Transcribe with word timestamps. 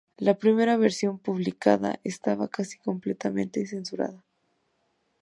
La 0.17 0.33
primera 0.35 0.77
versión 0.77 1.19
publicada 1.19 1.99
estaba 2.03 2.47
casi 2.47 2.79
completamente 2.79 3.63
censurada. 3.67 4.25